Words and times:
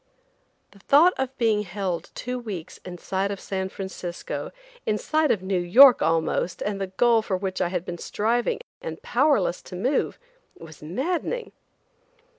The 0.71 0.79
thought 0.79 1.13
of 1.19 1.37
being 1.37 1.61
held 1.61 2.09
two 2.15 2.39
weeks 2.39 2.79
in 2.79 2.97
sight 2.97 3.29
of 3.29 3.39
San 3.39 3.69
Francisco, 3.69 4.51
in 4.83 4.97
sight 4.97 5.29
of 5.29 5.43
New 5.43 5.59
York 5.59 6.01
almost, 6.01 6.63
and 6.63 6.81
the 6.81 6.87
goal 6.87 7.21
for 7.21 7.37
which 7.37 7.61
I 7.61 7.67
had 7.67 7.85
been 7.85 7.99
striving 7.99 8.61
and 8.81 8.99
powerless 9.03 9.61
to 9.61 9.75
move, 9.75 10.17
was 10.57 10.81
maddening. 10.81 11.51